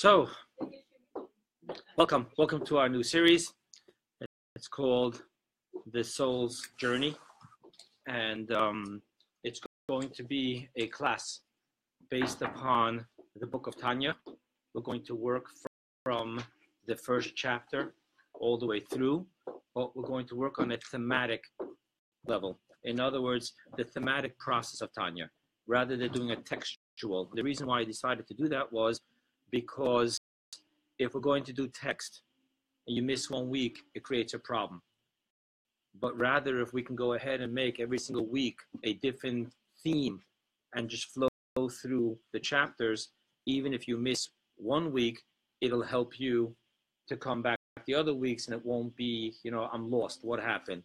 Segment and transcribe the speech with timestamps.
[0.00, 0.28] So,
[1.96, 3.52] welcome, welcome to our new series.
[4.54, 5.24] It's called
[5.90, 7.16] The Soul's Journey,
[8.06, 9.02] and um,
[9.42, 11.40] it's going to be a class
[12.12, 13.06] based upon
[13.40, 14.14] the book of Tanya.
[14.72, 15.46] We're going to work
[16.04, 16.44] from
[16.86, 17.92] the first chapter
[18.34, 19.26] all the way through,
[19.74, 21.42] but we're going to work on a thematic
[22.24, 22.60] level.
[22.84, 25.28] In other words, the thematic process of Tanya,
[25.66, 27.28] rather than doing a textual.
[27.34, 29.00] The reason why I decided to do that was
[29.50, 30.18] because
[30.98, 32.22] if we're going to do text
[32.86, 34.82] and you miss one week, it creates a problem.
[36.00, 40.20] But rather, if we can go ahead and make every single week a different theme
[40.74, 41.28] and just flow
[41.68, 43.10] through the chapters,
[43.46, 45.22] even if you miss one week,
[45.60, 46.54] it'll help you
[47.08, 50.20] to come back the other weeks and it won't be, you know, I'm lost.
[50.22, 50.82] What happened?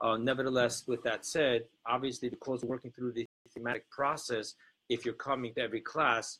[0.00, 4.54] Uh, nevertheless, with that said, obviously, because working through the thematic process,
[4.88, 6.38] if you're coming to every class,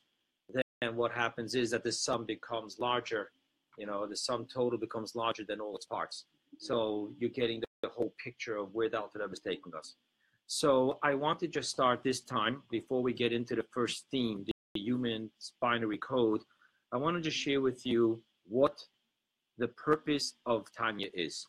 [0.84, 3.30] and what happens is that the sum becomes larger
[3.78, 6.24] you know the sum total becomes larger than all its parts.
[6.58, 9.96] So you're getting the, the whole picture of where the Rebbe is taking us.
[10.46, 14.44] So i want to just start this time before we get into the first theme
[14.44, 16.42] the human binary code.
[16.92, 18.76] I want to just share with you what
[19.58, 21.46] the purpose of tanya is.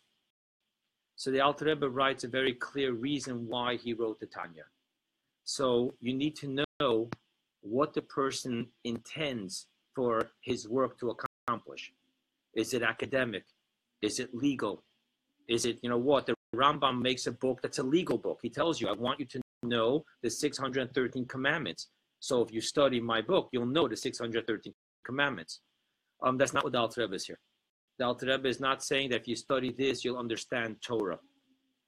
[1.17, 4.65] So the Alter Rebbe writes a very clear reason why he wrote the tanya.
[5.43, 7.09] So you need to know
[7.65, 11.15] what the person intends for his work to
[11.47, 11.91] accomplish.
[12.53, 13.43] Is it academic?
[14.01, 14.83] Is it legal?
[15.47, 16.27] Is it, you know what?
[16.27, 18.39] The Rambam makes a book that's a legal book.
[18.41, 21.87] He tells you, I want you to know the 613 commandments.
[22.19, 25.61] So if you study my book, you'll know the 613 commandments.
[26.23, 27.39] Um, that's not what the Alter Rebbe is here.
[27.97, 31.19] The Alter Rebbe is not saying that if you study this, you'll understand Torah.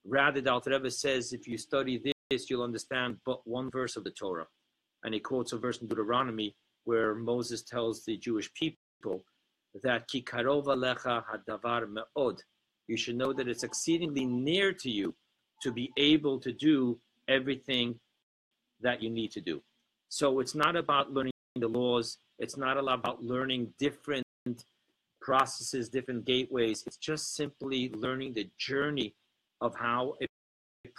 [0.06, 4.04] Rather, the Alter Rebbe says if you study this, you'll understand but one verse of
[4.04, 4.48] the Torah
[5.04, 9.24] and he quotes a verse in Deuteronomy where Moses tells the Jewish people
[9.84, 12.42] that kikarova lecha hadavar me'od.
[12.88, 15.14] You should know that it's exceedingly near to you
[15.62, 18.00] to be able to do everything
[18.82, 19.62] that you need to do.
[20.10, 22.18] So it's not about learning the laws.
[22.40, 24.24] It's not about learning different
[25.22, 26.84] processes, different gateways.
[26.88, 29.16] It's just simply learning the journey
[29.60, 30.28] of how a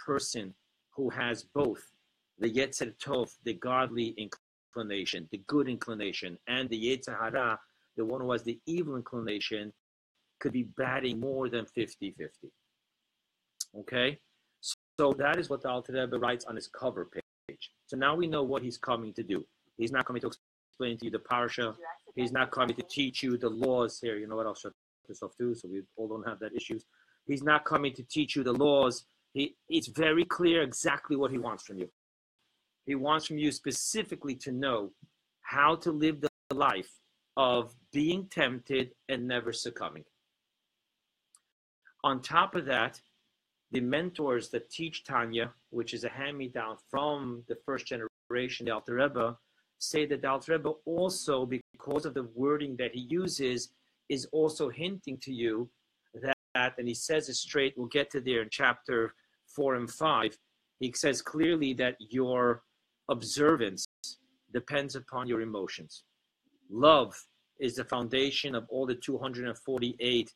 [0.05, 0.53] person
[0.95, 1.81] who has both
[2.39, 7.59] the Yetzer Tov, the godly inclination, the good inclination, and the Yetzer Hara,
[7.97, 9.73] the one who has the evil inclination,
[10.39, 12.51] could be batting more than 50 50.
[13.79, 14.19] Okay?
[14.97, 17.09] So that is what the Alter Rebbe writes on his cover
[17.47, 17.71] page.
[17.87, 19.45] So now we know what he's coming to do.
[19.77, 21.75] He's not coming to explain to you the parsha.
[22.15, 24.17] He's not coming to teach you the laws here.
[24.17, 24.45] You know what?
[24.45, 24.73] I'll shut
[25.07, 26.85] this off too, so we all don't have that issues.
[27.25, 29.05] He's not coming to teach you the laws.
[29.33, 31.89] He, it's very clear exactly what he wants from you.
[32.89, 34.89] He wants from you specifically to know
[35.41, 36.89] how to live the life
[37.37, 40.05] of being tempted and never succumbing.
[42.03, 42.99] On top of that,
[43.71, 48.95] the mentors that teach Tanya, which is a hand-me-down from the first generation, the Alter
[48.95, 49.37] Rebbe,
[49.77, 53.69] say that the Alter Rebbe also, because of the wording that he uses,
[54.09, 55.69] is also hinting to you
[56.23, 59.13] that, and he says it straight, we'll get to there in chapter
[59.45, 60.35] four and five,
[60.79, 62.63] he says clearly that your
[63.09, 63.85] observance
[64.53, 66.03] depends upon your emotions.
[66.69, 67.13] Love
[67.59, 70.33] is the foundation of all the 248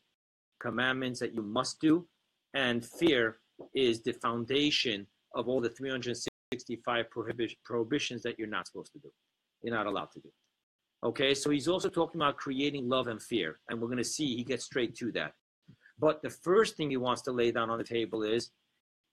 [0.59, 2.05] commandments that you must do,
[2.53, 3.37] and fear
[3.73, 9.09] is the foundation of all the 365 prohibi- prohibitions that you're not supposed to do.
[9.63, 10.29] You're not allowed to do.
[11.03, 14.35] Okay, so he's also talking about creating love and fear, and we're going to see
[14.35, 15.33] he gets straight to that.
[15.99, 18.51] But the first thing he wants to lay down on the table is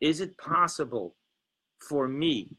[0.01, 1.15] is it possible
[1.89, 2.57] for me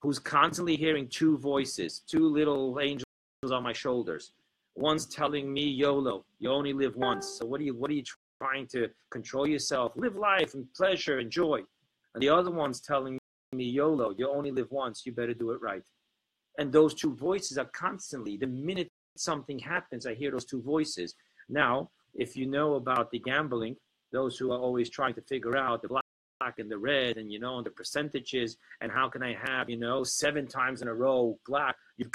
[0.00, 3.04] who's constantly hearing two voices, two little angels
[3.52, 4.32] on my shoulders.
[4.76, 7.38] One's telling me YOLO, you only live once.
[7.38, 8.04] So what are you what are you
[8.42, 9.92] trying to control yourself?
[9.96, 11.60] Live life and pleasure and joy.
[12.14, 13.18] And the other one's telling
[13.52, 15.82] me YOLO, you only live once, you better do it right.
[16.58, 21.14] And those two voices are constantly, the minute something happens, I hear those two voices.
[21.48, 23.76] Now, if you know about the gambling,
[24.12, 25.99] those who are always trying to figure out the
[26.58, 29.76] and the red and you know and the percentages and how can i have you
[29.76, 31.76] know seven times in a row black?
[31.98, 32.10] You've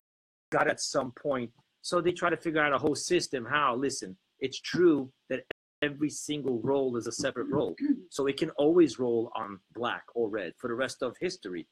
[0.52, 1.52] got at some point.
[1.82, 5.42] So they try to figure out a whole system how listen it's true that
[5.82, 7.76] every single role is a separate role
[8.10, 11.68] so it can always roll on black or red for the rest of history.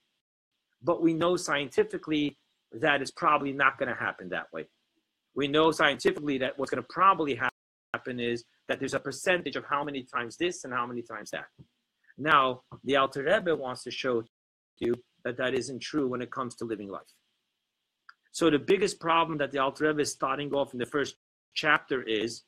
[0.83, 2.38] But we know scientifically
[2.73, 4.65] that it's probably not going to happen that way.
[5.35, 7.39] We know scientifically that what's going to probably
[7.94, 11.31] happen is that there's a percentage of how many times this and how many times
[11.31, 11.45] that
[12.18, 14.24] now, the Alter Rebbe wants to show
[14.80, 17.01] you that that isn't true when it comes to living life.
[18.31, 21.15] So the biggest problem that the Alter Rebbe is starting off in the first
[21.54, 22.44] chapter is,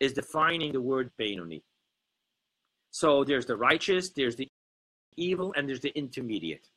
[0.00, 1.62] is defining the word Benoni.
[2.90, 4.48] So there's the righteous, there's the
[5.16, 6.68] evil, and there's the intermediate.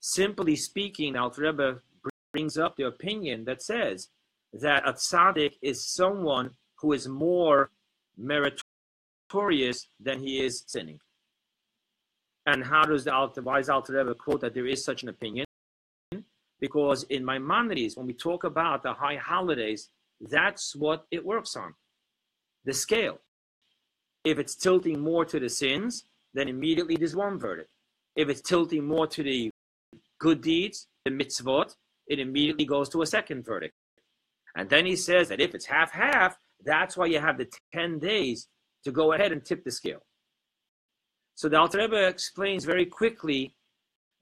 [0.00, 1.80] Simply speaking, Alter Rebbe
[2.32, 4.08] brings up the opinion that says
[4.52, 6.50] that a tzaddik is someone
[6.80, 7.70] who is more
[8.16, 10.98] meritorious than he is sinning.
[12.48, 15.44] And how does the Alter, why Alter Rebbe quote that there is such an opinion?
[16.58, 21.74] Because in Maimonides, when we talk about the high holidays, that's what it works on
[22.64, 23.18] the scale.
[24.24, 27.68] If it's tilting more to the sins, then immediately there's one verdict.
[28.16, 29.50] If it's tilting more to the
[30.18, 31.74] good deeds, the mitzvot,
[32.06, 33.74] it immediately goes to a second verdict.
[34.56, 37.98] And then he says that if it's half half, that's why you have the 10
[37.98, 38.48] days
[38.84, 40.00] to go ahead and tip the scale.
[41.38, 43.54] So the Alter Rebbe explains very quickly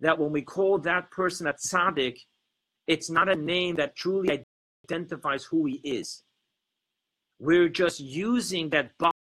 [0.00, 2.18] that when we call that person a tzaddik,
[2.86, 4.44] it's not a name that truly
[4.84, 6.24] identifies who he is.
[7.38, 8.90] We're just using that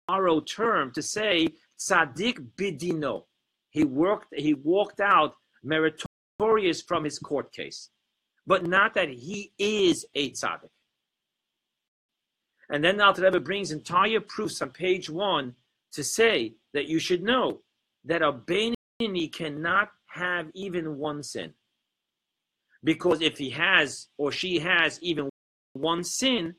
[0.08, 3.26] borrowed term to say tzaddik bidino.
[3.72, 7.90] He worked, he walked out meritorious from his court case,
[8.48, 10.70] but not that he is a tzaddik.
[12.70, 15.56] And then the Alter Rebbe brings entire proofs on page one
[15.92, 17.60] to say that you should know
[18.06, 21.54] that a Benini cannot have even one sin.
[22.84, 25.30] Because if he has or she has even
[25.74, 26.56] one sin,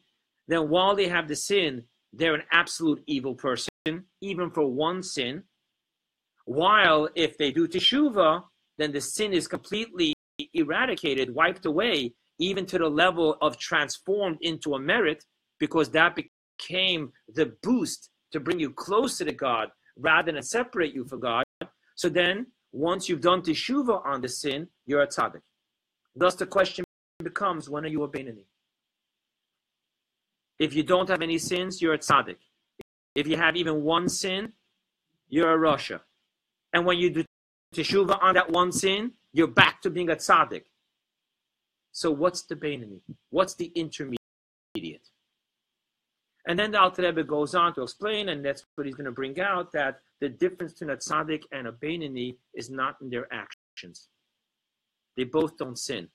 [0.49, 3.69] then while they have the sin, they're an absolute evil person,
[4.21, 5.43] even for one sin.
[6.47, 8.43] While if they do teshuva,
[8.79, 10.15] then the sin is completely
[10.53, 15.25] eradicated, wiped away, even to the level of transformed into a merit,
[15.61, 19.69] because that became the boost to bring you closer to God
[19.99, 21.45] rather than separate you from God.
[21.95, 25.43] So then, once you've done teshuva on the sin, you're a tzaddik.
[26.17, 26.85] Thus, the question
[27.23, 28.47] becomes, when are you a Benini?
[30.59, 32.37] If you don't have any sins, you're a tzaddik.
[33.15, 34.53] If you have even one sin,
[35.29, 36.01] you're a rasha.
[36.73, 37.25] And when you do
[37.75, 40.63] teshuva on that one sin, you're back to being a tzaddik.
[41.93, 43.01] So what's the Benini?
[43.31, 45.09] What's the intermediate?
[46.47, 49.13] And then the Alter Rebbe goes on to explain, and that's what he's going to
[49.13, 53.27] bring out, that the difference between a tzaddik and a Benini is not in their
[53.33, 54.09] actions.
[55.17, 56.09] They both don't sin.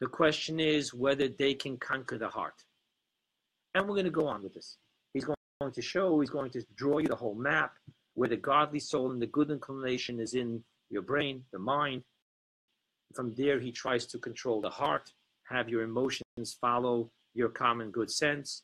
[0.00, 2.62] The question is whether they can conquer the heart.
[3.74, 4.76] And we're going to go on with this.
[5.14, 5.36] He's going
[5.72, 7.72] to show, he's going to draw you the whole map
[8.14, 12.02] where the godly soul and the good inclination is in your brain, the mind.
[13.14, 15.12] From there, he tries to control the heart,
[15.48, 18.62] have your emotions follow your common good sense,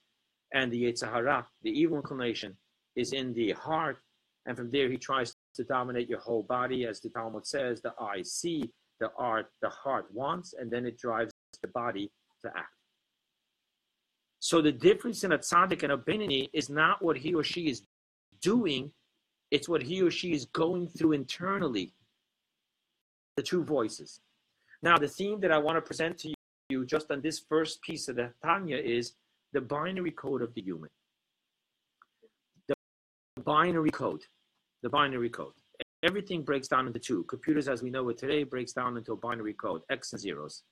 [0.54, 2.56] and the Yetzer the evil inclination,
[2.96, 3.98] is in the heart,
[4.46, 7.92] and from there he tries to dominate your whole body, as the Talmud says, the
[8.00, 8.70] eye see,
[9.00, 12.10] the art, the heart wants, and then it drives the body
[12.42, 12.68] to act.
[14.38, 17.68] So the difference in a tzaddik and a benini is not what he or she
[17.68, 17.82] is
[18.40, 18.92] doing,
[19.50, 21.94] it's what he or she is going through internally.
[23.36, 24.20] The two voices.
[24.82, 26.34] Now, the theme that I want to present to
[26.68, 29.14] you just on this first piece of the Tanya is
[29.54, 30.90] the binary code of the human.
[32.68, 32.74] The
[33.42, 34.22] binary code.
[34.82, 35.54] The binary code.
[36.02, 37.22] Everything breaks down into two.
[37.24, 40.64] Computers, as we know it today, breaks down into a binary code, X and zeros.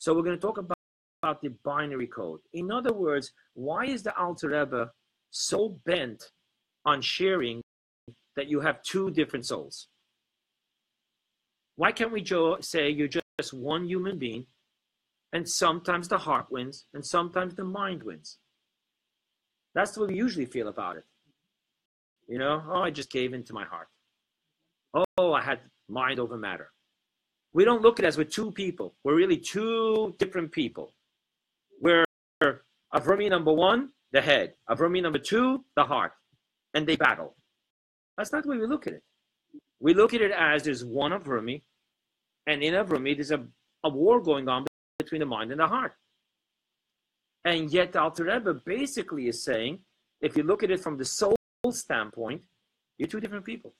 [0.00, 0.76] So we're going to talk about,
[1.22, 2.40] about the binary code.
[2.54, 4.90] In other words, why is the Alter Rebbe
[5.30, 6.24] so bent
[6.86, 7.60] on sharing
[8.36, 9.86] that you have two different souls?
[11.76, 12.24] Why can't we
[12.62, 14.46] say you're just one human being
[15.32, 18.38] and sometimes the heart wins, and sometimes the mind wins.
[19.74, 21.04] That's way we usually feel about it.
[22.28, 23.88] You know, oh, I just gave in to my heart.
[25.18, 26.70] Oh, I had mind over matter.
[27.52, 28.94] We don't look at it as we're two people.
[29.04, 30.94] We're really two different people.
[31.80, 32.04] We're
[32.94, 34.54] Avrami number one, the head.
[34.68, 36.12] Avrami number two, the heart.
[36.74, 37.36] And they battle.
[38.16, 39.02] That's not the way we look at it.
[39.80, 41.62] We look at it as there's one Avrami,
[42.46, 43.44] and in Avrami, there's a,
[43.82, 44.64] a war going on
[45.02, 45.94] between the mind and the heart.
[47.44, 49.78] And yet, Alter Rebbe basically is saying,
[50.20, 51.36] if you look at it from the soul
[51.70, 52.42] standpoint,
[52.98, 53.74] you're two different people.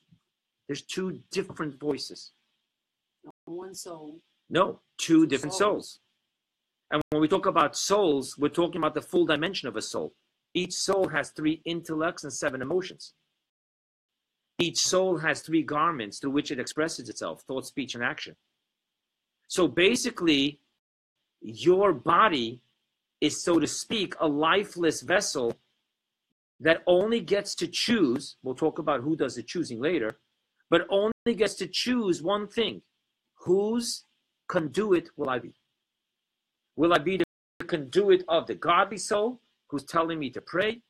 [0.67, 2.33] There's two different voices.
[3.45, 4.21] One soul.
[4.49, 5.87] No, two different souls.
[5.87, 6.01] souls.
[6.91, 10.15] And when we talk about souls, we're talking about the full dimension of a soul.
[10.55, 13.13] Each soul has three intellects and seven emotions.
[14.59, 18.35] Each soul has three garments through which it expresses itself thought, speech, and action.
[19.49, 20.61] So basically,
[21.41, 22.61] your body
[23.21, 25.57] is, so to speak, a lifeless vessel
[26.61, 28.37] that only gets to choose.
[28.43, 30.19] We'll talk about who does the choosing later,
[30.69, 32.83] but only gets to choose one thing
[33.35, 34.05] whose
[34.49, 35.55] conduit will I be?
[36.77, 40.83] Will I be the conduit of the godly soul, who's telling me to pray?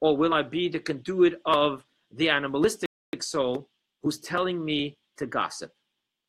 [0.00, 2.88] Or will I be the conduit of the animalistic
[3.20, 3.68] soul
[4.02, 5.72] who's telling me to gossip?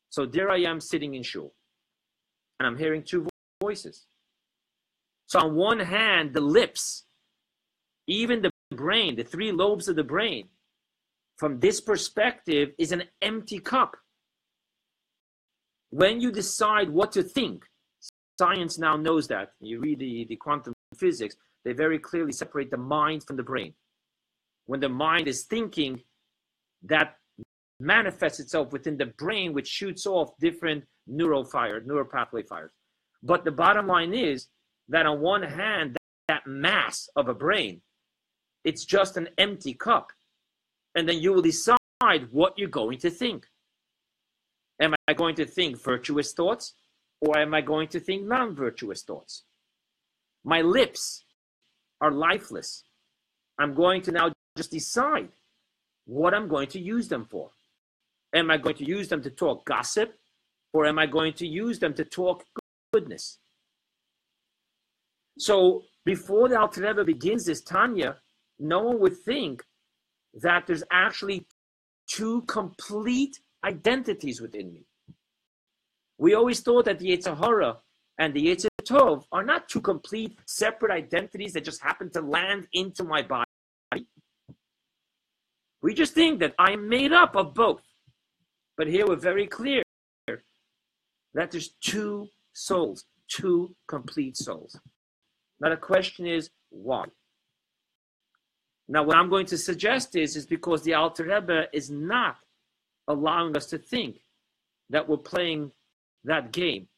[0.08, 1.52] So there I am sitting in shul,
[2.58, 3.26] and I'm hearing two
[5.26, 7.04] So on one hand, the lips,
[8.06, 10.48] even the brain, the three lobes of the brain,
[11.36, 13.96] from this perspective, is an empty cup.
[15.90, 17.64] When you decide what to think,
[18.38, 19.52] science now knows that.
[19.60, 23.74] You read the, the quantum physics, they very clearly separate the mind from the brain.
[24.66, 26.02] When the mind is thinking,
[26.84, 27.16] that
[27.80, 32.70] manifests itself within the brain, which shoots off different neural fires, neural pathway fires.
[33.22, 34.48] But the bottom line is
[34.88, 35.96] that on one hand,
[36.28, 37.80] that mass of a brain,
[38.64, 40.10] it's just an empty cup.
[40.94, 41.78] And then you will decide
[42.30, 43.46] what you're going to think.
[44.80, 46.74] Am I going to think virtuous thoughts
[47.20, 49.44] or am I going to think non virtuous thoughts?
[50.44, 51.24] My lips
[52.00, 52.84] are lifeless.
[53.58, 55.28] I'm going to now just decide
[56.04, 57.50] what I'm going to use them for.
[58.34, 60.14] Am I going to use them to talk gossip
[60.72, 62.44] or am I going to use them to talk
[62.96, 63.24] goodness?
[65.38, 68.16] So before the Alter begins this Tanya,
[68.58, 69.62] no one would think
[70.44, 71.46] that there's actually
[72.16, 73.34] two complete
[73.64, 74.82] identities within me.
[76.18, 77.72] We always thought that the Yetzer Hara
[78.18, 82.66] and the Yetzer Tov are not two complete separate identities that just happen to land
[82.72, 83.50] into my body.
[85.82, 87.82] We just think that I'm made up of both.
[88.78, 89.82] But here we're very clear
[91.34, 94.78] that there's two souls, two complete souls.
[95.60, 97.04] Now the question is why?
[98.88, 102.36] Now what I'm going to suggest is is because the Alter Rebbe is not
[103.08, 104.16] allowing us to think
[104.90, 105.70] that we're playing
[106.24, 106.88] that game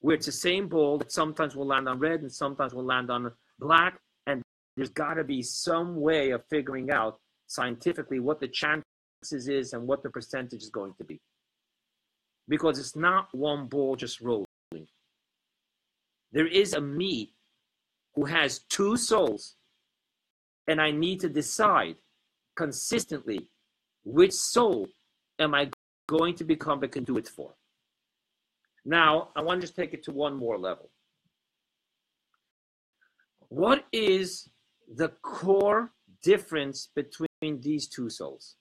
[0.00, 3.10] where it's the same ball that sometimes will land on red and sometimes will land
[3.10, 4.42] on black and
[4.76, 9.86] there's got to be some way of figuring out scientifically what the chances is and
[9.86, 11.20] what the percentage is going to be
[12.48, 14.45] because it's not one ball just rolling
[16.36, 17.32] there is a me
[18.14, 19.54] who has two souls,
[20.68, 21.96] and I need to decide
[22.54, 23.48] consistently
[24.04, 24.86] which soul
[25.38, 25.70] am I
[26.06, 27.54] going to become a conduit for.
[28.84, 30.90] Now, I want to just take it to one more level.
[33.48, 34.46] What is
[34.94, 38.56] the core difference between these two souls?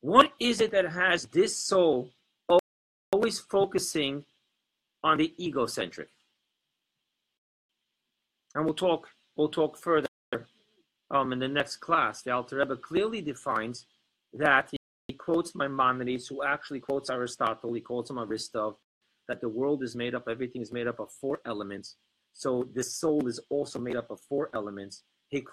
[0.00, 2.14] What is it that has this soul
[3.12, 4.24] always focusing
[5.08, 6.08] on the egocentric?
[8.54, 10.08] and we'll talk we'll talk further
[11.10, 12.22] um, in the next class.
[12.22, 13.86] The Alter Rebbe clearly defines
[14.34, 14.70] that
[15.06, 17.72] he, quotes Maimonides, who actually quotes Aristotle.
[17.72, 18.76] He quotes him Aristov,
[19.28, 21.96] that the world is made up, everything is made up of four elements.
[22.34, 25.04] So the soul is also made up of four elements.
[25.28, 25.44] He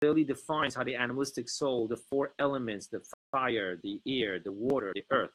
[0.00, 4.92] clearly defines how the animalistic soul, the four elements, the fire, the air, the water,
[4.94, 5.30] the earth,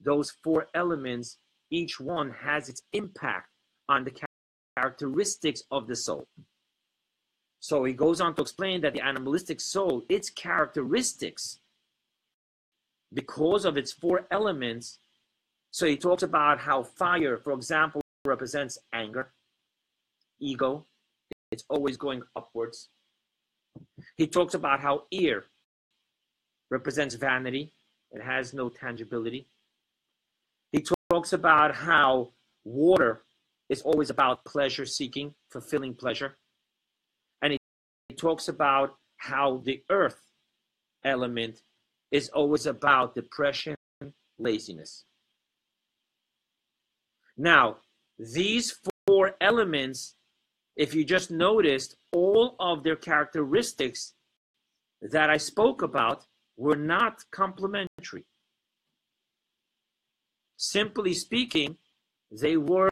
[0.00, 1.38] those four elements,
[1.70, 3.48] each one has its impact
[3.88, 4.12] on the
[4.76, 6.26] characteristics of the soul.
[7.60, 11.60] So he goes on to explain that the animalistic soul, its characteristics,
[13.12, 14.98] because of its four elements,
[15.70, 19.32] so he talks about how fire, for example, represents anger,
[20.40, 20.86] ego,
[21.50, 22.88] it's always going upwards.
[24.16, 25.44] He talks about how ear
[26.70, 27.72] represents vanity,
[28.12, 29.46] it has no tangibility.
[31.16, 32.32] Talks about how
[32.66, 33.24] water
[33.70, 36.36] is always about pleasure seeking, fulfilling pleasure.
[37.40, 37.58] And it,
[38.10, 40.20] he talks about how the earth
[41.06, 41.62] element
[42.10, 43.76] is always about depression,
[44.38, 45.06] laziness.
[47.38, 47.76] Now,
[48.18, 50.16] these four elements,
[50.76, 54.12] if you just noticed, all of their characteristics
[55.00, 56.26] that I spoke about
[56.58, 58.26] were not complementary.
[60.56, 61.76] Simply speaking,
[62.30, 62.90] they were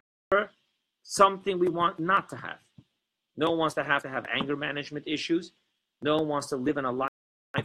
[1.02, 2.58] something we want not to have.
[3.36, 5.52] No one wants to have to have anger management issues.
[6.02, 7.10] No one wants to live in a life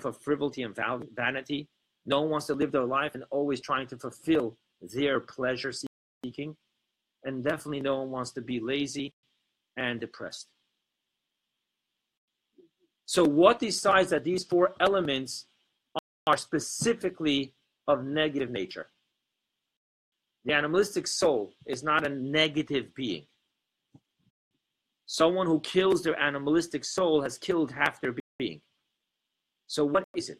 [0.05, 0.75] of frivolity and
[1.15, 1.67] vanity.
[2.05, 5.71] No one wants to live their life and always trying to fulfill their pleasure
[6.23, 6.55] seeking.
[7.23, 9.13] And definitely no one wants to be lazy
[9.75, 10.47] and depressed.
[13.05, 15.47] So, what decides that these four elements
[16.27, 17.53] are specifically
[17.87, 18.87] of negative nature?
[20.45, 23.25] The animalistic soul is not a negative being.
[25.05, 28.61] Someone who kills their animalistic soul has killed half their being.
[29.67, 30.39] So, what is it?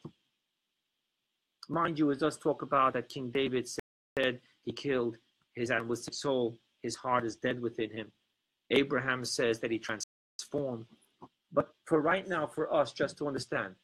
[1.67, 3.67] Mind you, it does talk about that King David
[4.17, 5.17] said he killed
[5.55, 8.11] his animalistic soul, his heart is dead within him.
[8.71, 9.79] Abraham says that he
[10.51, 10.85] form.
[11.51, 13.75] But for right now, for us, just to understand,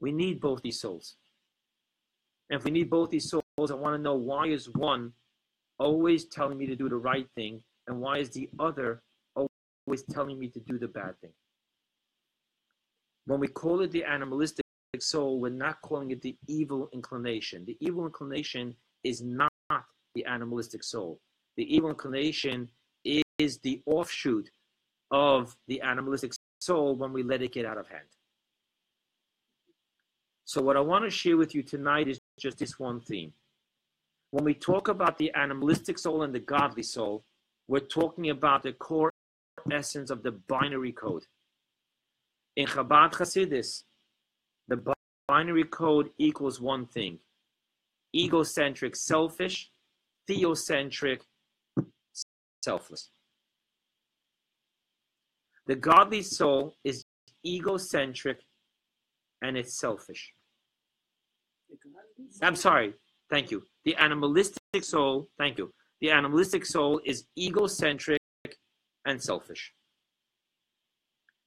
[0.00, 1.16] we need both these souls.
[2.50, 5.12] And if we need both these souls, I want to know why is one
[5.78, 9.02] always telling me to do the right thing, and why is the other
[9.34, 11.32] always telling me to do the bad thing?
[13.26, 14.64] When we call it the animalistic
[14.98, 17.64] soul, we're not calling it the evil inclination.
[17.64, 19.50] The evil inclination is not
[20.14, 21.20] the animalistic soul.
[21.56, 22.70] The evil inclination
[23.38, 24.50] is the offshoot
[25.10, 28.06] of the animalistic soul when we let it get out of hand.
[30.44, 33.32] So, what I want to share with you tonight is just this one theme.
[34.32, 37.22] When we talk about the animalistic soul and the godly soul,
[37.68, 39.12] we're talking about the core
[39.70, 41.24] essence of the binary code.
[42.56, 43.84] In Chabad Hasidus,
[44.68, 44.94] the
[45.28, 47.18] binary code equals one thing
[48.16, 49.70] egocentric, selfish,
[50.28, 51.20] theocentric,
[52.64, 53.10] selfless.
[55.66, 57.04] The godly soul is
[57.44, 58.38] egocentric
[59.42, 60.32] and it's selfish.
[62.40, 62.94] I'm sorry,
[63.32, 63.64] thank you.
[63.84, 65.72] The animalistic soul, thank you.
[66.02, 68.20] The animalistic soul is egocentric
[69.06, 69.72] and selfish.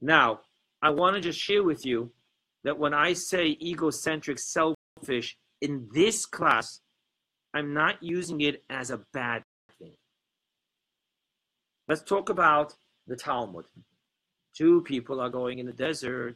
[0.01, 0.39] Now,
[0.81, 2.11] I want to just share with you
[2.63, 6.81] that when I say egocentric, selfish in this class,
[7.53, 9.43] I'm not using it as a bad
[9.77, 9.93] thing.
[11.87, 12.73] Let's talk about
[13.07, 13.65] the Talmud.
[14.57, 16.35] Two people are going in the desert,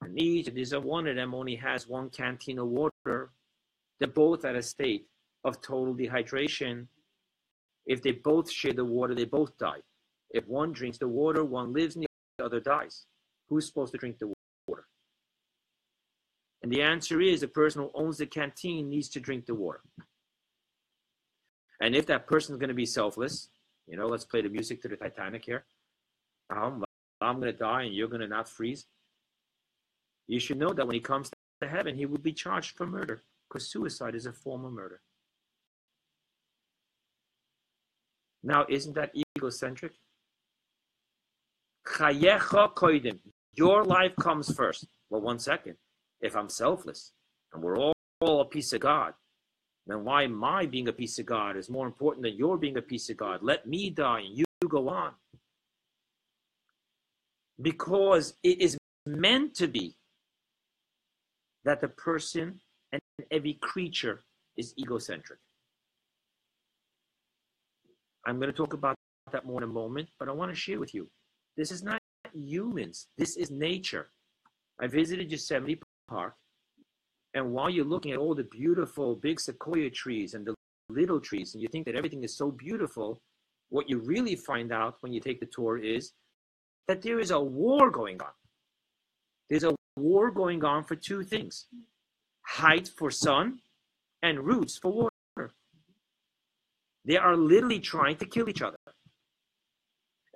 [0.00, 3.30] and each one of them only has one canteen of water.
[3.98, 5.06] They're both at a state
[5.44, 6.86] of total dehydration.
[7.86, 9.80] If they both share the water, they both die.
[10.30, 12.04] If one drinks the water, one lives and
[12.38, 13.06] the other dies.
[13.48, 14.32] Who's supposed to drink the
[14.66, 14.86] water?
[16.62, 19.80] And the answer is the person who owns the canteen needs to drink the water.
[21.80, 23.50] And if that person is going to be selfless,
[23.86, 25.64] you know, let's play the music to the Titanic here.
[26.50, 26.84] Um,
[27.20, 28.86] I'm, I'm going to die and you're going to not freeze.
[30.26, 33.20] You should know that when he comes to heaven, he will be charged for murder
[33.56, 35.00] because suicide is a form of murder.
[38.42, 39.92] Now, isn't that egocentric?
[43.54, 44.86] Your life comes first.
[45.08, 45.76] Well, one second.
[46.20, 47.12] If I'm selfless
[47.54, 49.14] and we're all, all a piece of God,
[49.86, 52.82] then why my being a piece of God is more important than your being a
[52.82, 53.42] piece of God?
[53.42, 55.12] Let me die and you go on.
[57.60, 59.96] Because it is meant to be
[61.64, 62.60] that the person
[63.30, 64.24] every creature
[64.56, 65.38] is egocentric.
[68.26, 68.96] I'm going to talk about
[69.32, 71.08] that more in a moment, but I want to share with you.
[71.56, 72.00] This is not
[72.34, 73.06] humans.
[73.16, 74.10] This is nature.
[74.80, 76.34] I visited Yosemite Park,
[77.34, 80.54] and while you're looking at all the beautiful big sequoia trees and the
[80.88, 83.18] little trees, and you think that everything is so beautiful,
[83.70, 86.12] what you really find out when you take the tour is
[86.88, 88.30] that there is a war going on.
[89.48, 91.66] There's a war going on for two things
[92.46, 93.58] height for sun
[94.22, 95.52] and roots for water.
[97.04, 98.76] They are literally trying to kill each other.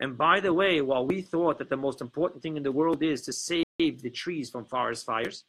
[0.00, 3.02] And by the way, while we thought that the most important thing in the world
[3.02, 5.44] is to save the trees from forest fires,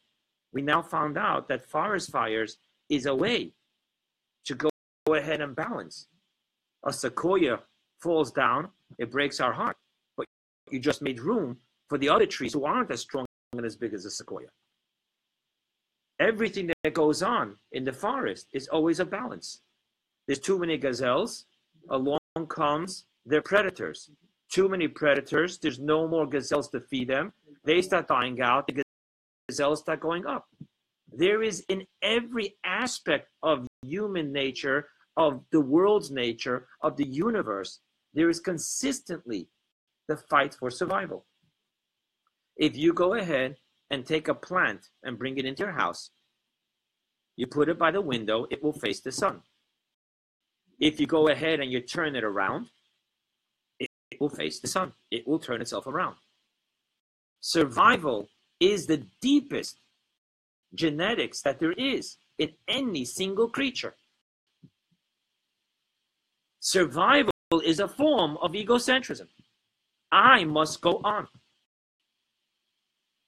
[0.52, 3.52] we now found out that forest fires is a way
[4.44, 4.68] to go
[5.08, 6.06] ahead and balance.
[6.84, 7.60] A sequoia
[8.00, 9.76] falls down, it breaks our heart,
[10.16, 10.26] but
[10.70, 11.56] you just made room
[11.88, 14.48] for the other trees who aren't as strong and as big as a sequoia.
[16.22, 19.62] Everything that goes on in the forest is always a balance.
[20.26, 21.46] There's too many gazelles,
[21.90, 24.08] along comes their predators.
[24.48, 27.32] Too many predators, there's no more gazelles to feed them.
[27.64, 28.84] They start dying out, the
[29.48, 30.46] gazelles start going up.
[31.12, 37.80] There is in every aspect of human nature, of the world's nature, of the universe,
[38.14, 39.48] there is consistently
[40.06, 41.26] the fight for survival.
[42.56, 43.56] If you go ahead
[43.92, 46.10] and take a plant and bring it into your house,
[47.36, 49.42] you put it by the window, it will face the sun.
[50.80, 52.66] If you go ahead and you turn it around,
[53.78, 54.92] it will face the sun.
[55.10, 56.16] It will turn itself around.
[57.40, 58.28] Survival
[58.58, 59.78] is the deepest
[60.74, 63.94] genetics that there is in any single creature.
[66.60, 67.32] Survival
[67.64, 69.26] is a form of egocentrism.
[70.10, 71.28] I must go on.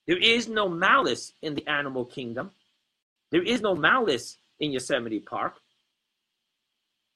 [0.07, 2.51] There is no malice in the animal kingdom.
[3.31, 5.57] There is no malice in Yosemite Park.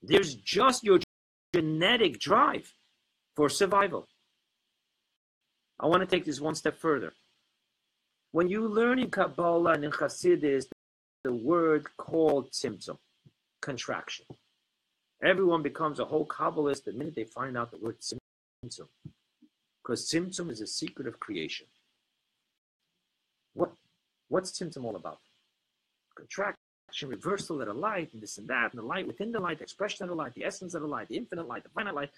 [0.03, 0.99] There's just your
[1.55, 2.73] genetic drive
[3.37, 4.09] for survival.
[5.81, 7.13] I want to take this one step further.
[8.33, 10.67] When you learn in Kabbalah and in Hasidus
[11.25, 12.99] the word called tzimtzum,
[13.61, 14.27] contraction,
[15.23, 18.89] everyone becomes a whole Kabbalist the minute they find out the word tzimtzum.
[19.83, 21.67] Because Tzimtzum is a secret of creation.
[24.29, 25.19] What, what's Tzimtzum all about?
[26.17, 26.57] Contraction,
[27.07, 29.65] reversal of the light, and this and that, and the light within the light, the
[29.65, 32.11] expression of the light, the essence of the light, the infinite light, the finite light.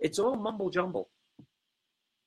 [0.00, 1.08] It's all mumble jumble.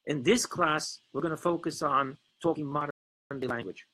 [0.06, 2.92] In this class, we're going to focus on talking modern
[3.40, 3.86] day language.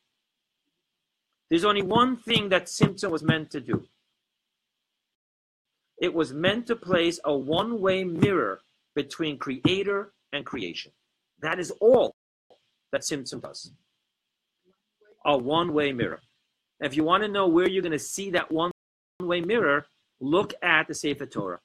[1.50, 3.84] There's only one thing that Tzimtzum was meant to do.
[6.00, 8.62] It was meant to place a one-way mirror
[8.96, 10.92] between creator and creation.
[11.42, 12.16] That is all
[12.92, 13.72] that Tzimtzum does.
[15.26, 16.22] A one-way mirror.
[16.80, 19.86] If you want to know where you're going to see that one-way mirror,
[20.20, 21.60] look at the Sefer Torah.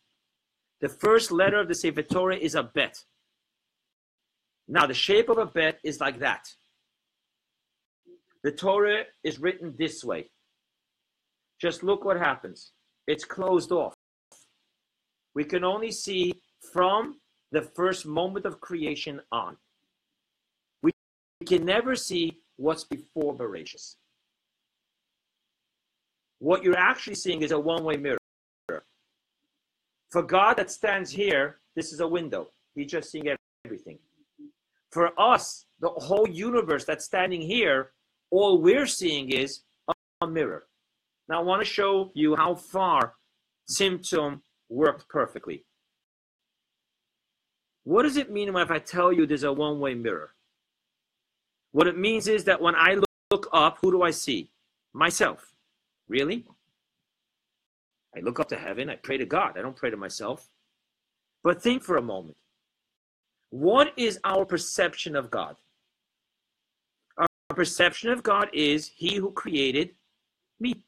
[0.80, 3.04] The first letter of the Sefer Torah is a bet.
[4.68, 6.46] Now, the shape of a bet is like that.
[8.44, 10.30] The Torah is written this way.
[11.60, 12.72] Just look what happens.
[13.06, 13.94] It's closed off.
[15.34, 16.34] We can only see
[16.72, 17.18] from
[17.50, 19.56] the first moment of creation on.
[20.82, 20.92] We
[21.46, 23.94] can never see what's before Bereshit.
[26.40, 28.18] What you're actually seeing is a one way mirror.
[30.10, 32.50] For God that stands here, this is a window.
[32.74, 33.98] He's just seeing everything.
[34.90, 37.92] For us, the whole universe that's standing here,
[38.30, 39.60] all we're seeing is
[40.20, 40.66] a mirror.
[41.28, 43.14] Now, I want to show you how far
[43.70, 44.40] Tzimtzum
[44.70, 45.64] worked perfectly.
[47.84, 50.30] What does it mean if I tell you there's a one way mirror?
[51.72, 53.00] What it means is that when I
[53.30, 54.50] look up, who do I see?
[54.92, 55.52] Myself.
[56.08, 56.46] Really?
[58.16, 60.48] I look up to heaven, I pray to God, I don't pray to myself.
[61.44, 62.36] But think for a moment.
[63.50, 65.56] What is our perception of God?
[67.16, 69.90] Our perception of God is He who created
[70.58, 70.84] me.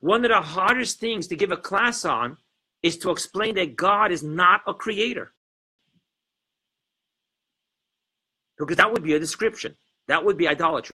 [0.00, 2.38] One of the hardest things to give a class on
[2.82, 5.32] is to explain that God is not a creator.
[8.60, 9.74] Because that would be a description,
[10.06, 10.92] that would be idolatry.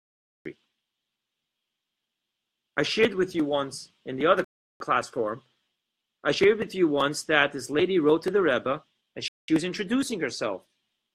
[2.79, 4.45] I shared with you once in the other
[4.81, 5.43] class forum,
[6.23, 8.83] I shared with you once that this lady wrote to the Rebbe
[9.15, 10.63] and she was introducing herself.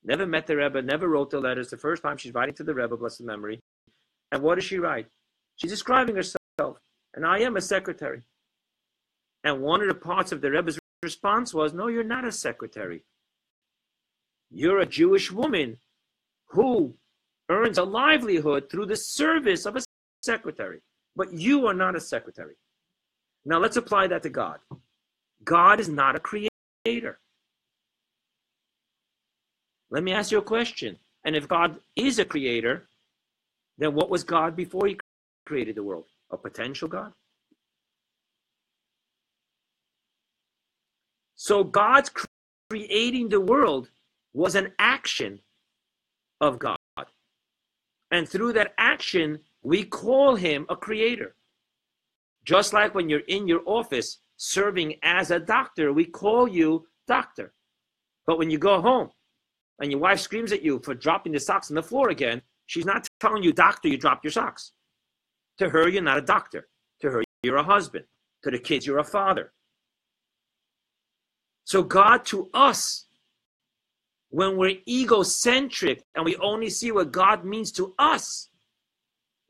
[0.03, 1.69] Never met the Rebbe, never wrote the letters.
[1.69, 3.59] The first time she's writing to the Rebbe, blessed memory.
[4.31, 5.07] And what does she write?
[5.57, 6.79] She's describing herself.
[7.13, 8.23] And I am a secretary.
[9.43, 13.03] And one of the parts of the Rebbe's response was, No, you're not a secretary.
[14.49, 15.77] You're a Jewish woman
[16.51, 16.93] who
[17.49, 19.81] earns a livelihood through the service of a
[20.21, 20.81] secretary.
[21.15, 22.55] But you are not a secretary.
[23.45, 24.59] Now let's apply that to God.
[25.43, 27.19] God is not a creator.
[29.89, 30.97] Let me ask you a question.
[31.23, 32.87] And if God is a creator,
[33.77, 34.97] then what was God before he
[35.45, 36.05] created the world?
[36.31, 37.13] A potential God?
[41.35, 42.11] So God's
[42.69, 43.89] creating the world
[44.33, 45.39] was an action
[46.41, 46.77] of God.
[48.11, 51.35] And through that action, we call him a creator.
[52.43, 57.53] Just like when you're in your office serving as a doctor, we call you doctor.
[58.25, 59.11] But when you go home
[59.79, 62.85] and your wife screams at you for dropping the socks on the floor again, she's
[62.85, 64.73] not telling you, doctor, you dropped your socks.
[65.59, 66.67] To her, you're not a doctor.
[67.01, 68.05] To her, you're a husband.
[68.43, 69.53] To the kids, you're a father.
[71.63, 73.05] So God to us,
[74.31, 78.49] when we're egocentric and we only see what God means to us,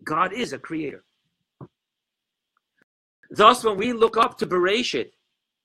[0.03, 1.03] God is a creator.
[3.29, 5.11] Thus, when we look up to Bereshit,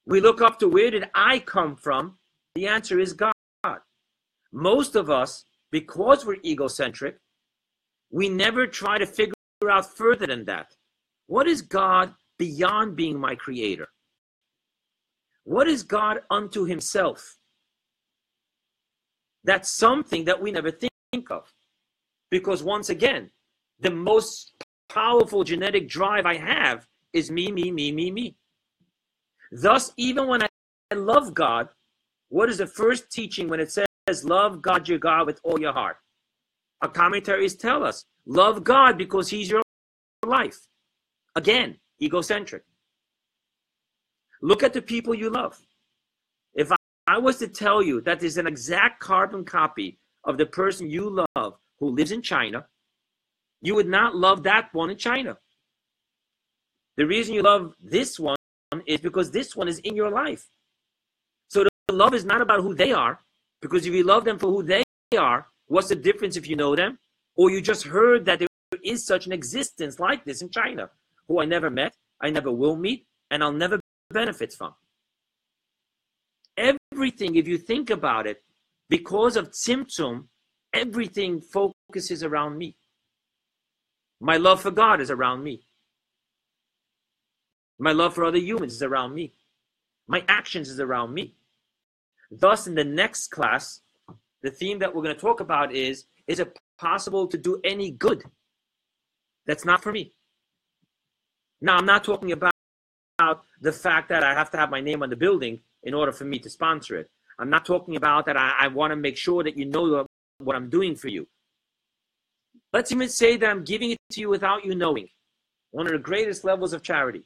[0.07, 2.19] we look up to where did I come from?
[2.55, 3.33] The answer is God.
[4.53, 7.17] Most of us, because we're egocentric,
[8.11, 9.35] we never try to figure
[9.69, 10.77] out further than that.
[11.27, 13.89] What is God beyond being my creator?
[15.45, 17.36] What is God unto himself?
[19.47, 21.53] That's something that we never think of.
[22.31, 23.31] Because once again,
[23.79, 24.53] the most
[24.89, 28.37] powerful genetic drive I have is me, me, me, me, me.
[29.53, 30.49] Thus, even when I
[30.95, 31.69] love God,
[32.29, 33.87] what is the first teaching when it says,
[34.25, 35.99] Love God your God with all your heart?
[36.83, 39.63] Our commentaries tell us, Love God because He's your
[40.27, 40.59] life.
[41.37, 42.65] Again, egocentric.
[44.43, 45.61] Look at the people you love.
[47.07, 51.25] I was to tell you that there's an exact carbon copy of the person you
[51.35, 52.67] love who lives in China,
[53.63, 55.39] you would not love that one in China.
[56.97, 58.37] The reason you love this one
[58.87, 60.49] is because this one is in your life.
[61.49, 63.21] So the love is not about who they are,
[63.61, 64.83] because if you love them for who they
[65.17, 66.99] are, what's the difference if you know them?
[67.37, 68.49] Or you just heard that there
[68.83, 70.91] is such an existence like this in China,
[71.29, 73.79] who I never met, I never will meet, and I'll never
[74.11, 74.75] benefit from.
[76.97, 78.43] Everything, if you think about it,
[78.89, 80.29] because of Tzimtzum,
[80.73, 82.79] everything focuses around me.
[84.19, 85.61] My love for God is around me.
[87.79, 89.35] My love for other humans is around me.
[90.09, 91.35] My actions is around me.
[92.31, 93.83] Thus, in the next class,
[94.43, 97.91] the theme that we're going to talk about is is it possible to do any
[97.91, 98.25] good
[99.47, 100.15] that's not for me?
[101.61, 102.53] Now, I'm not talking about
[103.61, 106.25] the fact that I have to have my name on the building in order for
[106.25, 107.09] me to sponsor it.
[107.39, 110.05] I'm not talking about that I, I want to make sure that you know
[110.39, 111.27] what I'm doing for you.
[112.73, 115.09] Let's even say that I'm giving it to you without you knowing.
[115.71, 117.23] One of the greatest levels of charity.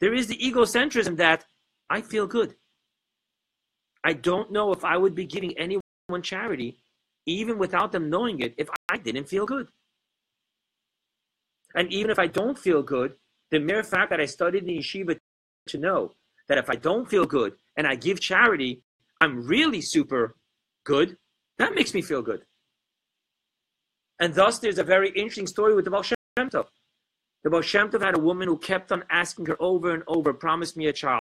[0.00, 1.44] There is the egocentrism that
[1.90, 2.54] I feel good.
[4.04, 6.78] I don't know if I would be giving anyone charity,
[7.26, 9.68] even without them knowing it, if I didn't feel good.
[11.74, 13.14] And even if I don't feel good,
[13.50, 15.18] the mere fact that I studied in yeshiva
[15.66, 16.12] to know
[16.48, 18.82] that if I don't feel good and I give charity,
[19.20, 20.34] I'm really super
[20.84, 21.16] good,
[21.58, 22.42] that makes me feel good.
[24.20, 26.66] And thus, there's a very interesting story with the Baal Shem Tov.
[27.44, 30.32] The Baal Shem Tov had a woman who kept on asking her over and over,
[30.32, 31.20] promise me a child.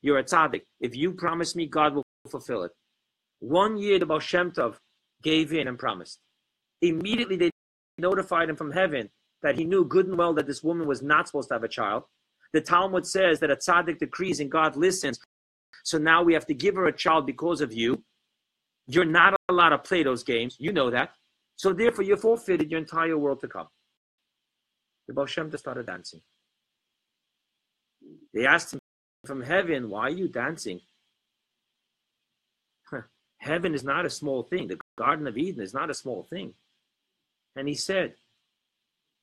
[0.00, 0.62] You're a tzaddik.
[0.80, 2.72] If you promise me, God will fulfill it.
[3.40, 4.76] One year, the Baal Shem Tov
[5.22, 6.18] gave in and promised.
[6.80, 7.50] Immediately, they
[7.98, 9.10] notified him from heaven
[9.42, 11.68] that he knew good and well that this woman was not supposed to have a
[11.68, 12.04] child.
[12.52, 15.18] The Talmud says that a tzaddik decrees and God listens.
[15.84, 18.02] So now we have to give her a child because of you.
[18.86, 20.56] You're not allowed to play those games.
[20.58, 21.12] You know that.
[21.56, 23.68] So therefore, you forfeited your entire world to come.
[25.06, 26.20] The Baal Shem just started dancing.
[28.34, 28.80] They asked him
[29.24, 30.80] from heaven, Why are you dancing?
[33.38, 34.68] Heaven is not a small thing.
[34.68, 36.54] The Garden of Eden is not a small thing.
[37.56, 38.14] And he said,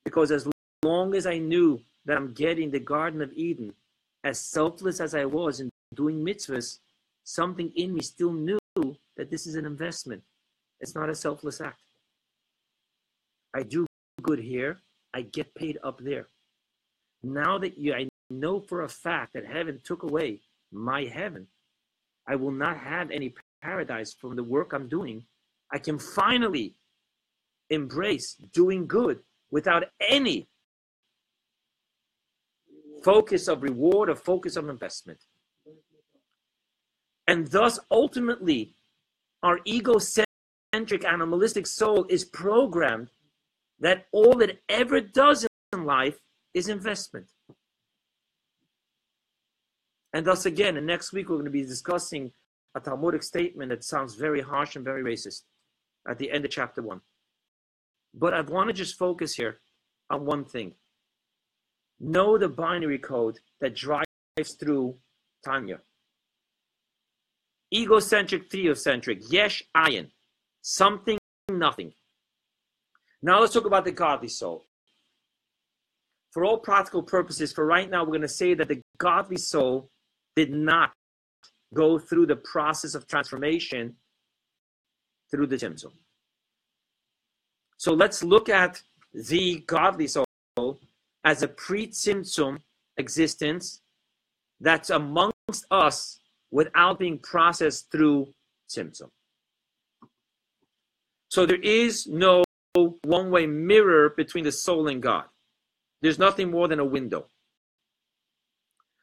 [0.04, 0.46] Because as
[0.84, 3.72] long as I knew that I'm getting the Garden of Eden,
[4.24, 6.80] as selfless as I was in doing mitzvahs,
[7.22, 8.58] something in me still knew
[9.16, 10.20] that this is an investment.
[10.80, 11.78] It's not a selfless act.
[13.54, 13.86] I do
[14.22, 14.80] good here,
[15.14, 16.26] I get paid up there.
[17.22, 20.40] Now that you, I know for a fact that heaven took away
[20.72, 21.46] my heaven,
[22.26, 25.22] I will not have any paradise from the work I'm doing.
[25.72, 26.74] I can finally
[27.68, 29.20] embrace doing good
[29.52, 30.48] without any
[33.02, 35.24] focus of reward or focus of investment.
[37.26, 38.74] And thus, ultimately,
[39.42, 43.10] our egocentric animalistic soul is programmed
[43.78, 46.18] that all it ever does in life
[46.54, 47.26] is investment.
[50.12, 52.32] And thus, again, and next week we're going to be discussing
[52.74, 55.42] a Talmudic statement that sounds very harsh and very racist
[56.08, 57.00] at the end of chapter one.
[58.12, 59.60] But I want to just focus here
[60.10, 60.74] on one thing.
[62.00, 64.06] Know the binary code that drives
[64.58, 64.96] through
[65.44, 65.80] Tanya.
[67.72, 70.10] Egocentric, theocentric, yesh, ayin.
[70.62, 71.18] Something,
[71.50, 71.92] nothing.
[73.22, 74.66] Now let's talk about the godly soul.
[76.32, 79.90] For all practical purposes, for right now, we're going to say that the godly soul
[80.36, 80.92] did not
[81.74, 83.96] go through the process of transformation
[85.30, 85.92] through the Tzimtzum.
[87.76, 88.82] So let's look at
[89.12, 90.24] the godly soul
[91.24, 92.58] as a pre-Tzimtzum
[92.96, 93.82] existence
[94.60, 98.32] that's amongst us without being processed through
[98.70, 99.10] Tzimtzum.
[101.28, 102.44] So there is no
[103.04, 105.24] one way mirror between the soul and God.
[106.02, 107.26] There's nothing more than a window.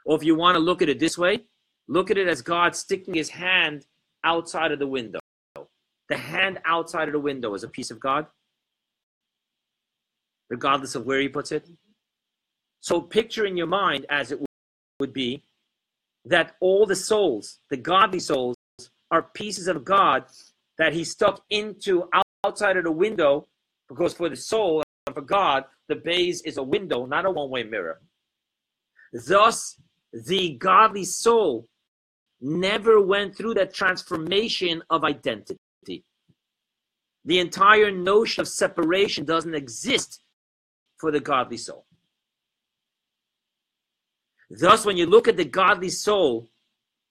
[0.05, 1.45] Or if you want to look at it this way,
[1.87, 3.85] look at it as God sticking his hand
[4.23, 5.19] outside of the window.
[6.09, 8.27] The hand outside of the window is a piece of God,
[10.49, 11.67] regardless of where he puts it.
[12.87, 14.39] So picture in your mind as it
[15.01, 15.43] would be
[16.23, 18.55] that all the souls, the godly souls,
[19.11, 20.23] are pieces of God
[20.77, 22.07] that he stuck into
[22.45, 23.45] outside of the window
[23.89, 27.49] because for the soul and for God, the base is a window, not a one
[27.49, 27.99] way mirror.
[29.11, 29.75] Thus,
[30.13, 31.65] the godly soul
[32.39, 35.57] never went through that transformation of identity.
[37.25, 40.21] The entire notion of separation doesn't exist
[40.95, 41.86] for the godly soul.
[44.49, 46.49] Thus, when you look at the godly soul,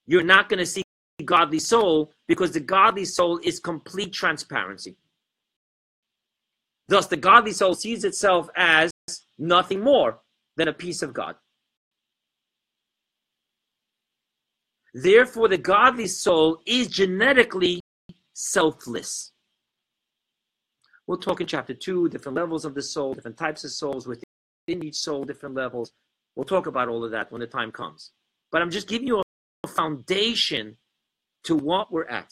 [0.05, 0.83] you're not going to see
[1.23, 4.97] godly soul because the godly soul is complete transparency.
[6.87, 8.91] Thus, the godly soul sees itself as
[9.37, 10.19] nothing more
[10.55, 11.35] than a piece of God.
[14.93, 17.81] Therefore, the godly soul is genetically
[18.33, 19.31] selfless.
[21.05, 24.25] We'll talk in chapter two, different levels of the soul, different types of souls within
[24.67, 25.91] each soul, different levels.
[26.37, 28.11] We'll talk about all of that when the time comes.
[28.51, 29.23] But I'm just giving you
[29.63, 30.77] a foundation
[31.45, 32.31] to what we're at.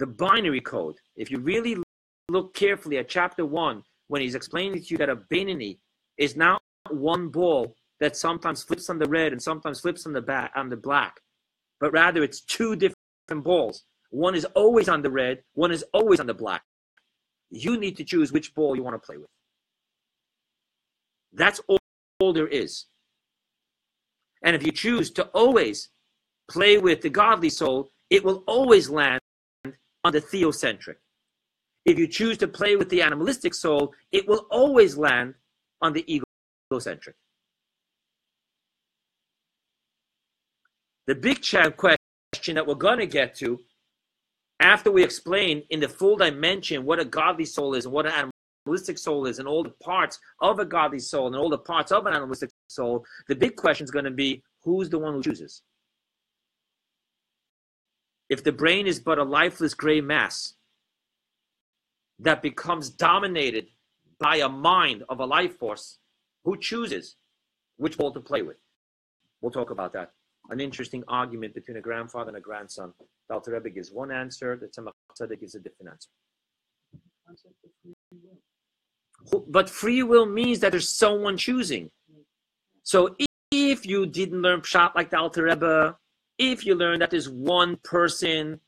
[0.00, 1.76] The binary code, if you really
[2.28, 5.78] look carefully at chapter one, when he's explaining to you that a Benini
[6.18, 10.20] is not one ball that sometimes flips on the red and sometimes flips on the
[10.20, 11.20] back on the black,
[11.78, 13.84] but rather it's two different balls.
[14.10, 16.62] One is always on the red, one is always on the black.
[17.50, 19.28] You need to choose which ball you want to play with.
[21.36, 21.78] That's all,
[22.18, 22.86] all there is.
[24.42, 25.90] And if you choose to always
[26.50, 29.20] play with the godly soul, it will always land
[30.04, 30.96] on the theocentric.
[31.84, 35.34] If you choose to play with the animalistic soul, it will always land
[35.82, 36.04] on the
[36.72, 37.14] egocentric.
[41.06, 43.60] The big challenge question that we're going to get to
[44.58, 48.30] after we explain in the full dimension what a godly soul is and what an
[48.66, 51.92] animalistic soul is and all the parts of a godly soul and all the parts
[51.92, 55.22] of an animalistic soul, the big question is going to be who's the one who
[55.22, 55.62] chooses?
[58.28, 60.54] If the brain is but a lifeless gray mass
[62.18, 63.68] that becomes dominated
[64.18, 65.98] by a mind of a life force,
[66.44, 67.16] who chooses
[67.76, 68.56] which ball to play with?
[69.40, 70.10] We'll talk about that.
[70.48, 72.92] An interesting argument between a grandfather and a grandson.
[73.28, 76.08] The Alter Rebbe gives one answer, the Tzemach Tzedek gives a different answer.
[79.48, 81.90] But free will means that there's someone choosing.
[82.82, 83.16] So
[83.50, 85.96] if you didn't learn Pshat like the Alter Rebbe,
[86.38, 88.60] if you learn that there's one person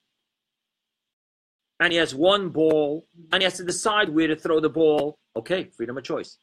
[1.80, 5.18] and he has one ball and he has to decide where to throw the ball,
[5.36, 6.38] okay, freedom of choice.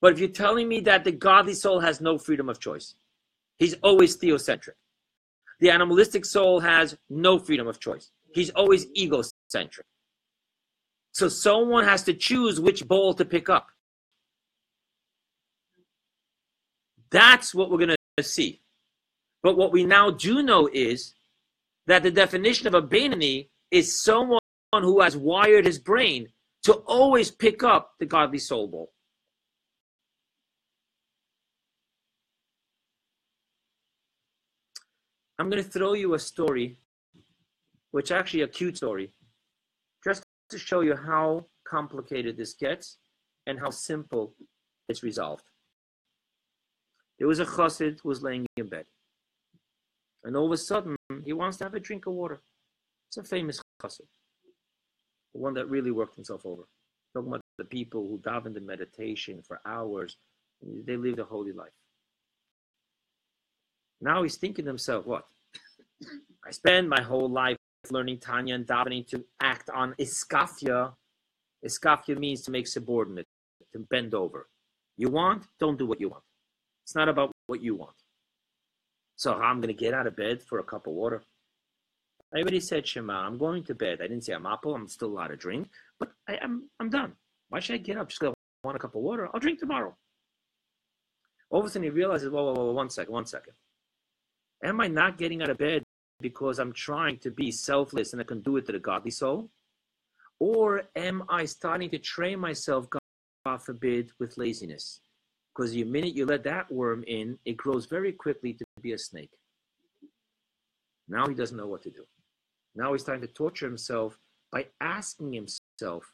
[0.00, 2.94] But if you're telling me that the godly soul has no freedom of choice,
[3.58, 4.76] he's always theocentric.
[5.58, 8.10] The animalistic soul has no freedom of choice.
[8.32, 9.86] He's always egocentric.
[11.12, 13.68] So someone has to choose which ball to pick up.
[17.10, 18.62] That's what we're going to see.
[19.42, 21.14] But what we now do know is
[21.86, 24.40] that the definition of a Beinoni is someone
[24.72, 26.28] who has wired his brain
[26.62, 28.92] to always pick up the godly soul ball.
[35.38, 36.78] I'm going to throw you a story,
[37.92, 39.10] which actually a cute story,
[40.50, 42.98] to show you how complicated this gets
[43.46, 44.34] and how simple
[44.88, 45.44] it's resolved.
[47.18, 48.86] There was a chassid who was laying in bed.
[50.24, 52.40] And all of a sudden, he wants to have a drink of water.
[53.08, 54.06] It's a famous chassid,
[55.32, 56.62] one that really worked himself over.
[57.14, 60.16] Talking about the people who davened in meditation for hours,
[60.62, 61.72] they lived a holy life.
[64.00, 65.26] Now he's thinking to himself, what?
[66.46, 67.56] I spend my whole life
[67.90, 70.92] learning Tanya and davening to act on iskafia.
[71.64, 73.26] Iskafia means to make subordinate,
[73.72, 74.48] to bend over.
[74.96, 75.44] You want?
[75.58, 76.24] Don't do what you want.
[76.84, 77.96] It's not about what you want.
[79.16, 81.22] So I'm going to get out of bed for a cup of water.
[82.34, 83.26] I already said Shema.
[83.26, 83.98] I'm going to bed.
[84.00, 84.74] I didn't say Hamapil.
[84.74, 87.12] I'm still allowed to drink, but I, am I'm, I'm done.
[87.48, 88.08] Why should I get up?
[88.08, 88.32] Just go
[88.64, 89.28] want a cup of water.
[89.32, 89.96] I'll drink tomorrow.
[91.50, 93.54] All of a sudden he realizes, whoa, whoa, whoa, one second, one second.
[94.64, 95.82] Am I not getting out of bed
[96.20, 99.50] because I'm trying to be selfless and I can do it to the godly soul?
[100.38, 105.00] Or am I starting to train myself, God forbid, with laziness?
[105.54, 108.98] Because the minute you let that worm in, it grows very quickly to be a
[108.98, 109.30] snake.
[111.08, 112.04] Now he doesn't know what to do.
[112.74, 114.16] Now he's trying to torture himself
[114.52, 116.04] by asking himself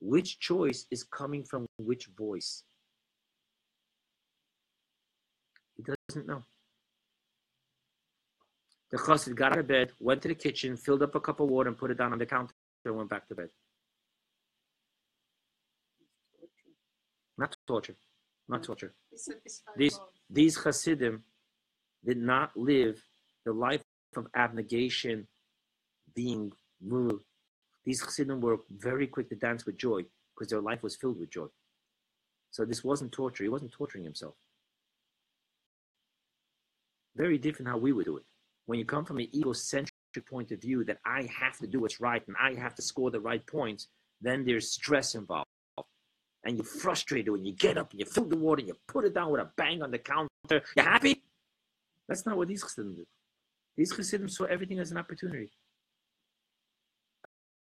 [0.00, 2.64] which choice is coming from which voice.
[5.76, 6.42] He doesn't know.
[8.90, 11.48] The chassid got out of bed, went to the kitchen, filled up a cup of
[11.48, 13.50] water, and put it down on the counter, and went back to bed.
[17.36, 17.96] Not torture.
[18.48, 18.94] Not torture.
[19.76, 21.22] These, these chassidim
[22.04, 23.02] did not live
[23.44, 23.82] the life
[24.16, 25.28] of abnegation,
[26.14, 27.24] being moved.
[27.84, 30.02] These chassidim were very quick to dance with joy
[30.34, 31.46] because their life was filled with joy.
[32.50, 33.44] So this wasn't torture.
[33.44, 34.34] He wasn't torturing himself.
[37.14, 38.24] Very different how we would do it
[38.68, 39.94] when you come from an egocentric
[40.28, 43.10] point of view that I have to do what's right and I have to score
[43.10, 43.88] the right points,
[44.20, 45.48] then there's stress involved.
[46.44, 49.06] And you're frustrated when you get up and you fill the water and you put
[49.06, 50.28] it down with a bang on the counter.
[50.50, 51.22] You happy?
[52.08, 53.06] That's not what these Chassidim do.
[53.78, 55.50] These Chassidim saw everything as an opportunity.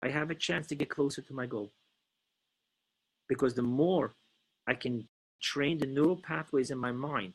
[0.03, 1.71] I have a chance to get closer to my goal.
[3.29, 4.15] Because the more
[4.67, 5.07] I can
[5.43, 7.35] train the neural pathways in my mind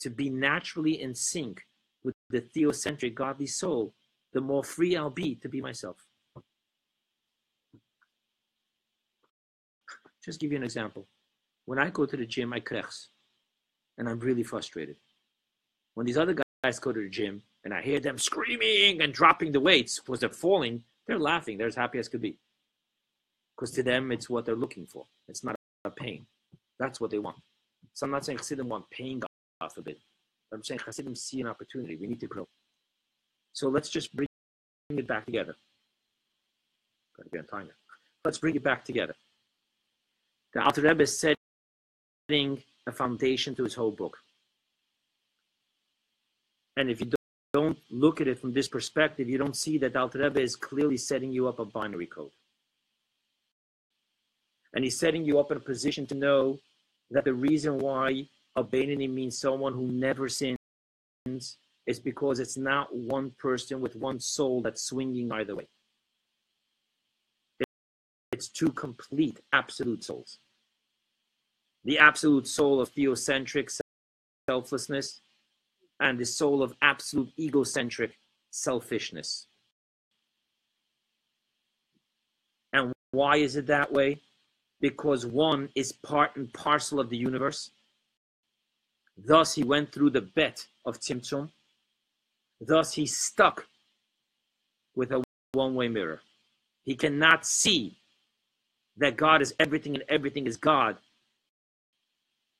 [0.00, 1.62] to be naturally in sync
[2.30, 3.94] the theocentric godly soul,
[4.32, 5.96] the more free I'll be to be myself.
[10.24, 11.06] Just give you an example.
[11.64, 13.08] When I go to the gym, I crechs,
[13.96, 14.96] and I'm really frustrated.
[15.94, 19.52] When these other guys go to the gym and I hear them screaming and dropping
[19.52, 21.58] the weights because they're falling, they're laughing.
[21.58, 22.36] They're as happy as could be.
[23.56, 25.04] Because to them, it's what they're looking for.
[25.28, 26.26] It's not a pain.
[26.78, 27.38] That's what they want.
[27.94, 29.96] So I'm not saying Chassidim want pain, God forbid.
[30.52, 31.96] I'm saying Chassidim see an opportunity.
[31.96, 32.46] We need to grow.
[33.52, 34.28] So let's just bring
[34.90, 35.54] it back together.
[37.16, 37.68] Got to be on time
[38.24, 39.14] Let's bring it back together.
[40.54, 44.16] The Alter Rebbe is setting a foundation to his whole book.
[46.76, 47.10] And if you
[47.52, 50.96] don't look at it from this perspective, you don't see that Alter Rebbe is clearly
[50.96, 52.30] setting you up a binary code.
[54.74, 56.58] And he's setting you up in a position to know
[57.10, 58.28] that the reason why
[58.62, 60.58] a means someone who never sins
[61.88, 65.66] it's because it's not one person with one soul that's swinging either way.
[68.30, 70.38] It's two complete absolute souls.
[71.86, 73.80] The absolute soul of theocentric
[74.50, 75.22] selflessness
[75.98, 78.18] and the soul of absolute egocentric
[78.50, 79.46] selfishness.
[82.74, 84.20] And why is it that way?
[84.82, 87.70] Because one is part and parcel of the universe.
[89.24, 91.50] Thus, he went through the bet of Tzimtzum.
[92.60, 93.66] Thus, he stuck
[94.94, 96.20] with a one way mirror.
[96.84, 97.98] He cannot see
[98.96, 100.96] that God is everything and everything is God.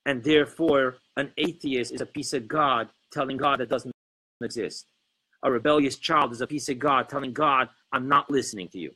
[0.06, 3.92] And therefore, an atheist is a piece of God telling God that doesn't
[4.42, 4.86] exist.
[5.42, 8.92] A rebellious child is a piece of God telling God, I'm not listening to you.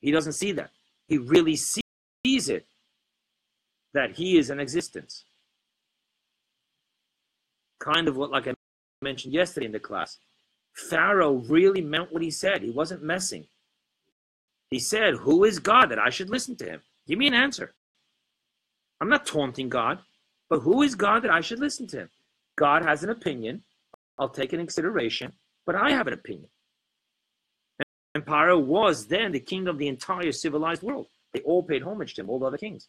[0.00, 0.70] He doesn't see that.
[1.08, 2.66] He really sees it
[3.96, 5.24] that he is an existence.
[7.80, 8.54] Kind of what, like I
[9.02, 10.18] mentioned yesterday in the class,
[10.74, 12.62] Pharaoh really meant what he said.
[12.62, 13.46] He wasn't messing.
[14.70, 16.82] He said, Who is God that I should listen to him?
[17.08, 17.74] Give me an answer.
[19.00, 19.98] I'm not taunting God.
[20.48, 22.10] But who is God that I should listen to him?
[22.56, 23.62] God has an opinion.
[24.18, 25.32] I'll take it in consideration,
[25.66, 26.48] but I have an opinion.
[28.14, 31.08] And Pharaoh was then the king of the entire civilized world.
[31.34, 32.88] They all paid homage to him, all the other kings.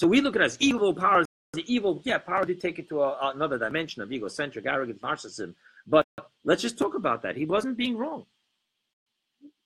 [0.00, 2.88] So we look at it as evil powers, the evil, yeah, power did take it
[2.88, 5.52] to a, another dimension of egocentric, arrogant narcissism.
[5.86, 6.06] But
[6.42, 7.36] let's just talk about that.
[7.36, 8.24] He wasn't being wrong.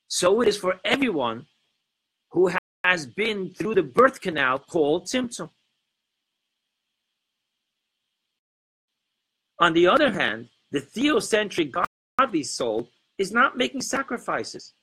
[0.08, 1.46] So it is for everyone
[2.32, 2.50] who
[2.82, 5.50] has been through the birth canal called Tzimtzum.
[9.60, 11.72] On the other hand, the theocentric
[12.18, 14.74] godly soul is not making sacrifices.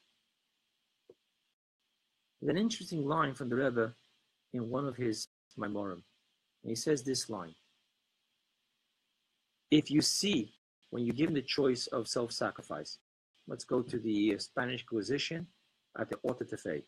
[2.40, 3.94] There's an interesting line from the Rebbe
[4.54, 5.28] in one of his
[5.60, 6.02] Maimorim.
[6.64, 7.56] He says this line
[9.70, 10.54] If you see,
[10.90, 12.98] when you give given the choice of self sacrifice,
[13.48, 15.48] let's go to the Spanish Inquisition
[15.98, 16.84] at the Auto de Fe.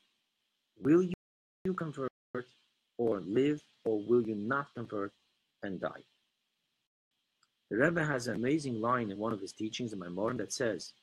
[0.81, 2.09] Will you convert
[2.97, 5.11] or live, or will you not convert
[5.63, 6.03] and die?
[7.69, 10.93] The Rebbe has an amazing line in one of his teachings in Maimorim that says,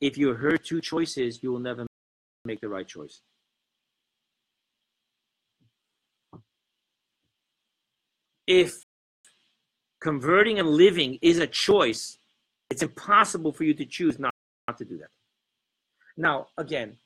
[0.00, 1.86] if you heard two choices, you will never
[2.44, 3.20] make the right choice.
[8.48, 8.86] If
[10.00, 12.18] converting and living is a choice,
[12.70, 14.32] it's impossible for you to choose not,
[14.66, 15.10] not to do that.
[16.16, 16.96] Now, again,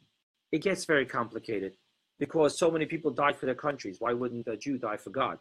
[0.53, 1.75] it gets very complicated
[2.21, 3.97] because so many people died for their countries.
[3.99, 5.39] Why wouldn't a Jew die for God?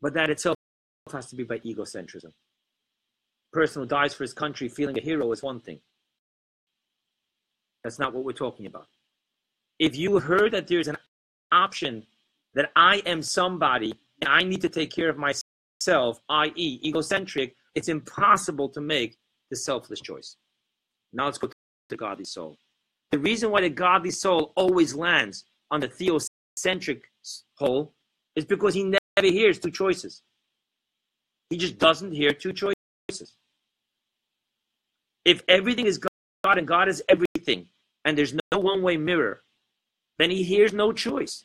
[0.00, 0.54] But that itself
[1.12, 2.26] has to be by egocentrism.
[2.26, 5.80] A person who dies for his country feeling a hero is one thing.
[7.82, 8.86] That's not what we're talking about.
[9.80, 10.96] If you heard that there's an
[11.50, 12.06] option
[12.54, 13.94] that I am somebody
[14.24, 19.18] I need to take care of myself, i.e., egocentric, it's impossible to make
[19.50, 20.36] the selfless choice.
[21.12, 21.54] Now let's go to
[21.90, 22.56] the godly soul.
[23.12, 27.02] The reason why the godly soul always lands on the theocentric
[27.54, 27.92] hole
[28.34, 30.22] is because he never hears two choices.
[31.50, 33.36] He just doesn't hear two choices.
[35.24, 37.66] If everything is God and God is everything,
[38.04, 39.42] and there's no one way mirror,
[40.18, 41.44] then he hears no choice.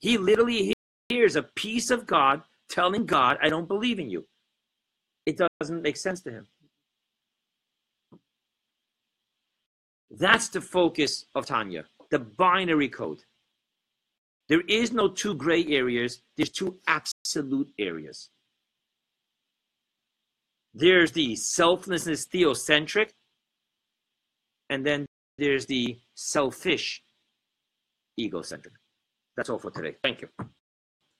[0.00, 0.72] He literally
[1.12, 4.26] hears a piece of God telling God, I don't believe in you.
[5.26, 6.46] It doesn't make sense to him.
[10.10, 13.20] That's the focus of Tanya, the binary code.
[14.48, 18.28] There is no two gray areas, there's two absolute areas.
[20.74, 23.10] There's the selflessness theocentric,
[24.70, 25.06] and then
[25.38, 27.02] there's the selfish
[28.18, 28.74] egocentric.
[29.36, 29.96] That's all for today.
[30.02, 30.28] Thank you.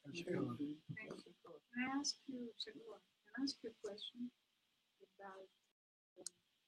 [0.05, 0.57] Thank you.
[0.95, 2.75] Can I ask you, can
[3.39, 4.31] I ask you a question
[5.19, 5.49] about